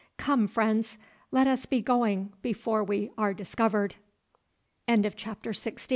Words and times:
Come, 0.17 0.47
friends, 0.47 0.97
let 1.29 1.45
us 1.45 1.67
be 1.67 1.79
going 1.79 2.33
before 2.41 2.83
we 2.83 3.11
are 3.19 3.35
discovered." 3.35 3.97
CHAPTER 4.89 5.53
XVII. 5.53 5.75